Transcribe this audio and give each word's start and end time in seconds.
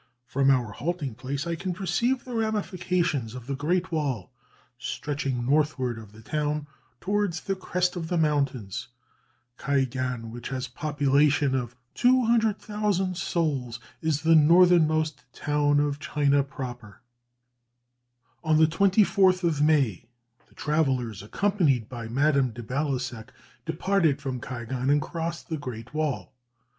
From 0.25 0.49
our 0.49 0.71
halting 0.71 1.13
place 1.13 1.45
I 1.45 1.53
can 1.55 1.75
perceive 1.75 2.25
the 2.25 2.33
ramifications 2.33 3.35
of 3.35 3.45
the 3.45 3.55
Great 3.55 3.91
Wall, 3.91 4.31
stretching 4.79 5.45
northward 5.45 5.99
of 5.99 6.11
the 6.11 6.23
town 6.23 6.65
towards 6.99 7.41
the 7.41 7.55
crest 7.55 7.95
of 7.95 8.07
the 8.07 8.17
mountains. 8.17 8.87
Kaigan, 9.59 10.31
which 10.31 10.49
has 10.49 10.65
a 10.65 10.71
population 10.71 11.53
of 11.53 11.75
200,000 11.93 13.15
souls, 13.15 13.79
is 14.01 14.21
the 14.23 14.33
northernmost 14.33 15.21
town 15.33 15.79
of 15.79 15.99
China 15.99 16.41
proper." 16.43 17.03
On 18.43 18.57
the 18.57 18.65
24th 18.65 19.43
of 19.43 19.61
May, 19.61 20.05
the 20.49 20.55
travellers, 20.55 21.21
accompanied 21.21 21.87
by 21.87 22.07
Madame 22.07 22.49
de 22.49 22.63
Baluseck, 22.63 23.31
departed 23.67 24.19
from 24.19 24.41
Kaigan 24.41 24.89
and 24.89 24.99
crossed 24.99 25.49
the 25.49 25.57
Great 25.57 25.93
Wall. 25.93 26.33